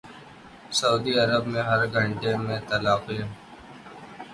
[0.77, 3.23] سعودی عرب میں ہر گھنٹے میں طلاقیں